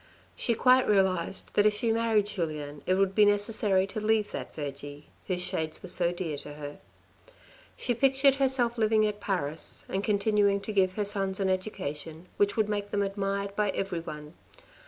She 0.35 0.55
quite 0.55 0.87
realised 0.89 1.53
that 1.53 1.67
if 1.67 1.75
she 1.75 1.91
married 1.91 2.25
Julien, 2.25 2.81
it 2.87 2.95
would 2.95 3.13
be 3.13 3.23
necessary 3.23 3.85
to 3.85 4.01
leave 4.01 4.31
that 4.31 4.51
Vergy, 4.55 5.03
whose 5.27 5.43
shades 5.43 5.83
were 5.83 5.89
so 5.89 6.11
dear 6.11 6.37
to 6.37 6.53
her. 6.53 6.79
She 7.77 7.93
pictured 7.93 8.33
herself 8.41 8.79
living 8.79 9.05
at 9.05 9.21
Paris, 9.21 9.85
and 9.87 10.03
continuing 10.03 10.59
to 10.61 10.73
give 10.73 10.93
her 10.93 11.05
sons 11.05 11.39
an 11.39 11.49
education 11.51 12.25
which 12.37 12.57
would 12.57 12.67
make 12.67 12.89
them 12.89 13.03
admired 13.03 13.55
by 13.55 13.69
every 13.69 13.99
one. 13.99 14.33